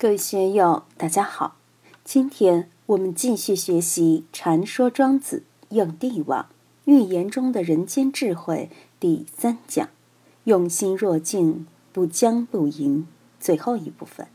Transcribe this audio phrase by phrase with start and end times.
[0.00, 1.56] 各位学友，大家好！
[2.04, 6.48] 今天我们继续学习《禅说庄子应帝王
[6.86, 9.90] 寓言中的人间智慧》第三讲
[10.44, 13.06] “用心若镜，不将不迎”
[13.38, 14.28] 最后一部分。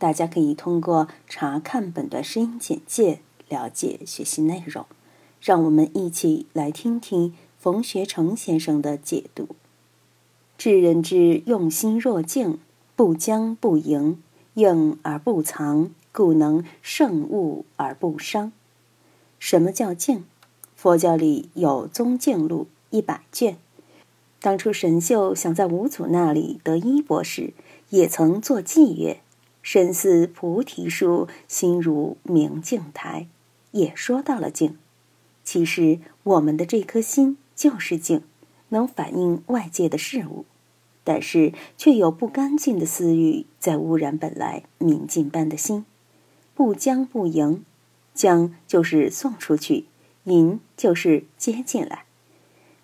[0.00, 4.84] 大家可以通过查看本段声音简介了解学习内容。
[5.40, 9.46] 让我们一起来听听冯学成先生的解读。
[10.58, 12.58] 智人之用心若镜，
[12.96, 14.20] 不将不迎，
[14.54, 18.52] 应而不藏，故能胜物而不伤。
[19.38, 20.24] 什么叫静？
[20.74, 23.56] 佛教里有《宗静录》一百卷。
[24.40, 27.54] 当初神秀想在五祖那里得衣钵时，
[27.88, 29.20] 也曾作偈曰
[29.62, 33.26] ：“身似菩提树，心如明镜台。”
[33.72, 34.76] 也说到了静。
[35.42, 38.22] 其实我们的这颗心就是静，
[38.68, 40.44] 能反映外界的事物。
[41.04, 45.84] 但是，却有不干净的私欲在污染本来明镜般的心。
[46.54, 47.62] 不将不迎，
[48.14, 49.84] 将就是送出去，
[50.24, 52.04] 迎就是接进来。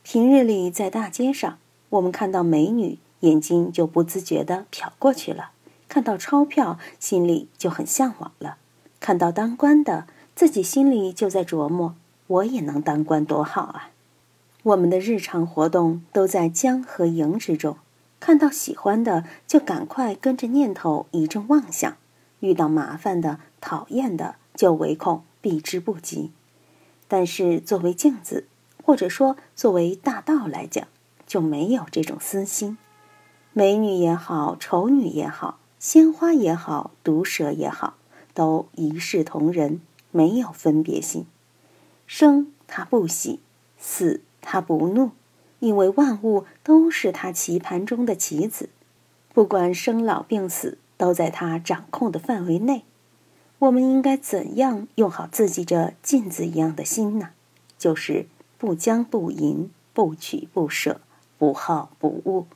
[0.03, 5.53] 平日里在大街上，我们看到美女，眼睛就不自觉地瞟过去了；
[5.89, 8.56] 看到钞票，心里就很向往了；
[8.98, 11.94] 看到当官的，自己心里就在琢磨：
[12.27, 13.91] 我也能当官多好啊！
[14.62, 17.77] 我们的日常活动都在将和迎之中。
[18.20, 21.94] 看到喜欢的，就赶快跟着念头一阵妄想；
[22.40, 26.30] 遇到麻烦的、讨厌的，就唯恐避之不及。
[27.08, 28.46] 但是作为镜子，
[28.84, 30.86] 或者说作为大道来讲，
[31.26, 32.76] 就没有这种私心。
[33.52, 37.94] 美女也好，丑女也好，鲜花也好，毒蛇也好，
[38.34, 39.80] 都一视同仁，
[40.12, 41.26] 没有分别心。
[42.06, 43.41] 生他不喜，
[43.78, 45.10] 死他不怒。
[45.61, 48.70] 因为万物都是他棋盘中的棋子，
[49.34, 52.84] 不管生老病死，都在他掌控的范围内。
[53.58, 57.31] 我们应该怎样用好自己这镜子一样的心呢？
[57.77, 61.03] 就是不将不迎，不取不舍，
[61.37, 62.47] 不好不恶，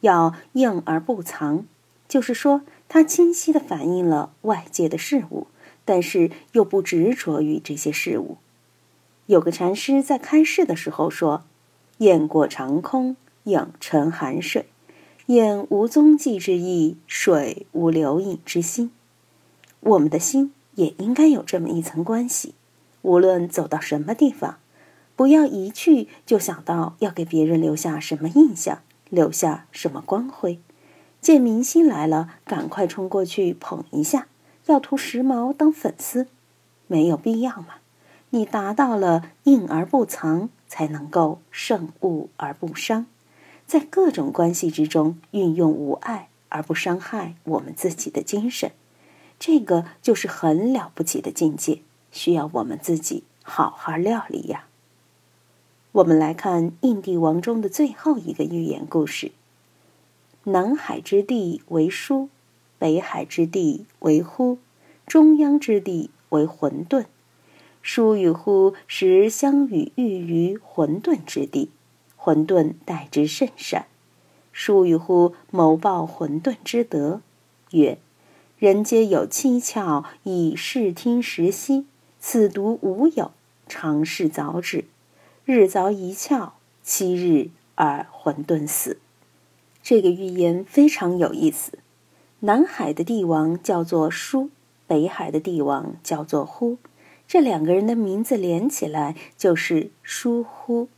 [0.00, 1.66] 要应而不藏。
[2.06, 5.48] 就是说，它清晰地反映了外界的事物，
[5.84, 8.36] 但是又不执着于这些事物。
[9.26, 11.42] 有个禅师在开示的时候说。
[12.02, 13.14] 雁过长空，
[13.44, 14.66] 影沉寒水。
[15.26, 18.90] 雁无踪迹之意，水无留影之心。
[19.78, 22.54] 我们的心也应该有这么一层关系。
[23.02, 24.58] 无论走到什么地方，
[25.14, 30.58] 不要一去就想到要给别人留下什么印象，留下什么光辉。
[31.20, 34.26] 见明星来了，赶快冲过去捧一下，
[34.66, 36.26] 要图时髦当粉丝，
[36.88, 37.76] 没有必要嘛。
[38.30, 40.48] 你达到了应而不藏。
[40.72, 43.04] 才能够胜物而不伤，
[43.66, 48.72] 在各种关系之中运用无爱而不伤害我们自己的精神，
[49.38, 54.64] 这个就是很了不起的境界，需要我们自己好好料理呀。
[55.92, 59.32] 我们来看印帝王中的最后一个寓言故事：
[60.44, 62.30] 南海之地为书，
[62.78, 64.56] 北海之地为乎，
[65.06, 67.04] 中央之地为混沌。
[67.82, 71.70] 疏与乎，时相与寓于混沌之地，
[72.16, 73.86] 混沌待之甚善。
[74.52, 77.20] 疏与乎，谋报混沌之德，
[77.72, 77.98] 曰：
[78.58, 81.86] 人皆有七窍，以视听时息。
[82.20, 83.32] 此独无有，
[83.66, 84.84] 常事早止。
[85.44, 86.50] 日凿一窍，
[86.84, 88.98] 七日而混沌死。
[89.82, 91.72] 这个寓言非常有意思。
[92.40, 94.50] 南海的帝王叫做疏，
[94.86, 96.78] 北海的帝王叫做呼。
[97.32, 100.90] 这两个人的名字连起来就是“疏忽”，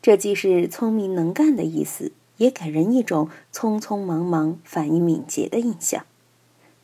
[0.00, 6.06] 这既是聪明能干的意思，也给人一种匆匆忙忙、反应敏捷的印象。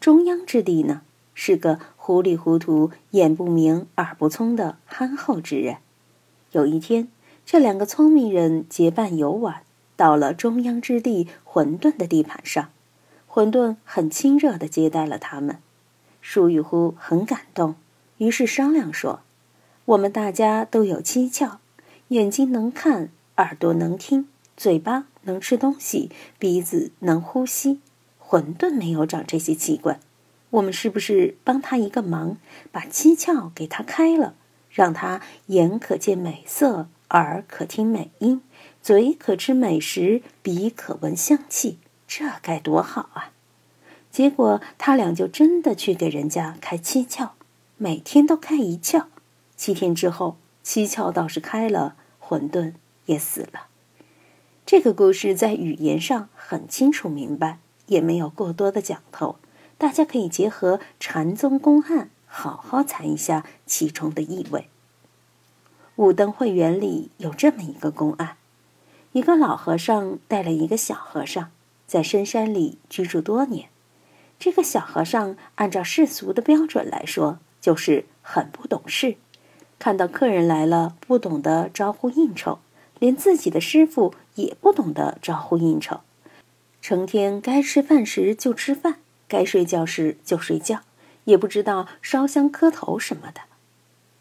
[0.01, 5.77] 中央之地呢，是个糊里糊涂、眼不明、耳不聪的憨厚之人。
[6.51, 7.07] 有一天，
[7.47, 9.63] 这两个聪明人结伴游玩，
[9.95, 12.71] 到了中央之地混沌的地盘上，
[13.29, 15.61] 混沌很亲热地接待了他们。
[16.21, 17.77] 舒与乎很感动。
[18.19, 19.21] 于是商量说
[19.87, 21.59] ：“我们大家都有七窍，
[22.09, 27.81] 眼睛能看，耳朵能听，嘴巴能吃东西，鼻子能呼吸。
[28.19, 30.01] 混沌没有长这些器官，
[30.51, 32.37] 我们是不是帮他一个忙，
[32.71, 34.35] 把七窍给他开了，
[34.71, 38.43] 让他眼可见美色，耳可听美音，
[38.83, 41.79] 嘴可吃美食，鼻可闻香气？
[42.07, 43.33] 这该多好啊！”
[44.11, 47.31] 结果他俩就真的去给人家开七窍。
[47.81, 49.05] 每天都开一窍，
[49.57, 52.73] 七天之后，七窍倒是开了，混沌
[53.07, 53.69] 也死了。
[54.67, 59.37] 这个故事在语言上很清楚明白，也没有过多的讲头，
[59.79, 64.69] 大家可以结合禅宗公案，好好谈一下其中的意味。
[65.95, 68.39] 五灯会园里有这么一个公案：
[69.13, 71.53] 一个老和尚带了一个小和尚，
[71.87, 73.69] 在深山里居住多年。
[74.37, 79.17] 这个小和尚按照世俗的标准来说，就是很不懂事，
[79.79, 82.59] 看到客人来了，不懂得招呼应酬，
[82.99, 86.01] 连自己的师傅也不懂得招呼应酬，
[86.81, 88.97] 成天该吃饭时就吃饭，
[89.27, 90.81] 该睡觉时就睡觉，
[91.25, 93.41] 也不知道烧香磕头什么的。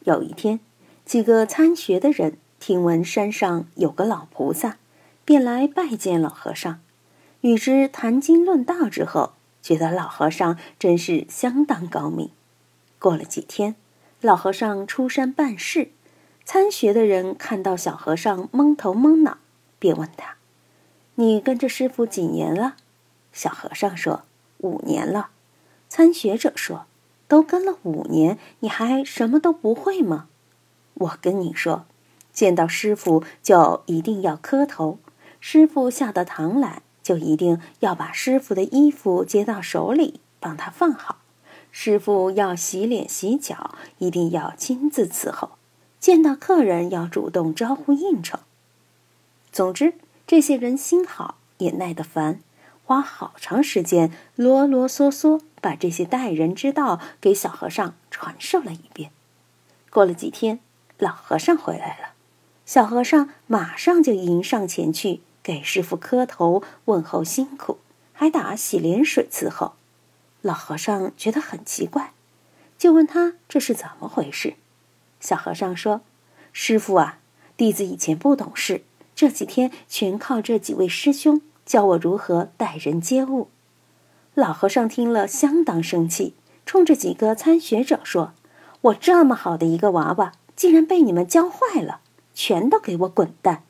[0.01, 0.59] 有一天，
[1.05, 4.77] 几个参学的人听闻山上有个老菩萨，
[5.23, 6.79] 便来拜见老和尚，
[7.41, 9.33] 与之谈经论道之后。
[9.59, 12.29] 觉得老和尚真是相当高明。
[12.99, 13.75] 过了几天，
[14.21, 15.91] 老和尚出山办事，
[16.43, 19.37] 参学的人看到小和尚蒙头蒙脑，
[19.79, 20.35] 便问他
[21.15, 22.75] ：“你跟着师傅几年了？”
[23.33, 24.23] 小和尚说
[24.59, 25.29] ：“五年了。”
[25.89, 26.85] 参学者说
[27.27, 30.27] ：“都跟了五年，你还什么都不会吗？”
[30.95, 31.85] 我跟你说，
[32.33, 34.99] 见到师傅就一定要磕头，
[35.39, 36.81] 师傅下到堂来。
[37.03, 41.19] 就一定要把师傅的衣服接到手里，帮他放好。
[41.71, 45.51] 师傅要洗脸洗脚，一定要亲自伺候。
[45.99, 48.39] 见到客人要主动招呼应酬。
[49.51, 52.39] 总之，这些人心好也耐得烦，
[52.85, 59.11] 花好长时间啰啰嗦嗦把这些待人之道给小和尚传授了一遍。
[59.89, 60.59] 过了几天，
[60.99, 62.13] 老和尚回来了，
[62.65, 65.21] 小和尚马上就迎上前去。
[65.41, 67.77] 给师傅磕头问候辛苦，
[68.11, 69.76] 还打洗脸水伺候。
[70.47, 72.13] 老和尚觉得很奇怪，
[72.77, 74.53] 就问他这是怎么回事。
[75.19, 75.99] 小和尚说
[76.53, 77.19] ：“师傅啊，
[77.57, 78.83] 弟子以前不懂事，
[79.13, 83.49] 这几天全靠这几位师兄教我如何待人接物。”
[84.35, 86.33] 老和尚听了相当生气，
[86.65, 88.31] 冲着几个参学者说
[88.79, 91.99] ：“我这么好的一个娃娃，竟然被你们教坏了，
[92.33, 93.63] 全都给我滚蛋！”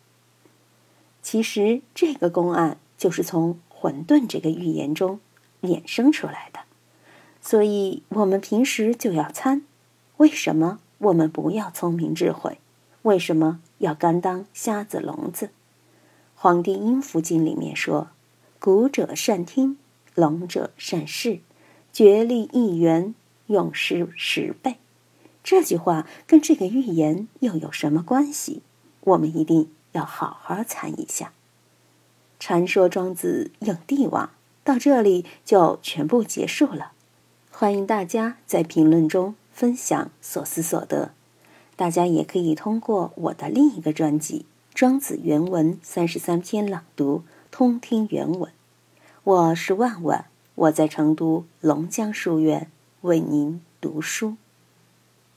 [1.24, 5.19] 其实这个公案就是从混沌这个寓言中
[5.63, 6.59] 衍生出来的，
[7.48, 9.62] 所以我们平时就要参。
[10.18, 12.58] 为什么我们不要聪明智慧？
[13.04, 15.46] 为什么要甘当瞎子聋子？
[16.36, 18.10] 《黄帝阴符经》里面说
[18.60, 19.78] ：“古者善听，
[20.14, 21.40] 聋者善视，
[21.94, 23.16] 觉力一元，
[23.46, 24.76] 用时十倍。”
[25.42, 28.62] 这句话跟这个寓言又有什么关系？
[29.02, 29.72] 我们一定。
[29.94, 31.32] 要好好参一下。
[32.40, 34.30] 传说庄子应帝王
[34.64, 36.92] 到这里就全部结束了。
[37.59, 41.09] 欢迎大家在评论中分享所思所得。
[41.75, 44.42] 大家也可以通过我的另一个专辑
[44.75, 48.51] 《庄子原文三十三篇朗读》通听原文。
[49.24, 52.69] 我是万万，我在成都龙江书院
[53.01, 54.36] 为您读书。